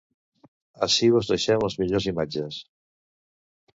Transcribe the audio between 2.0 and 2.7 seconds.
imatges.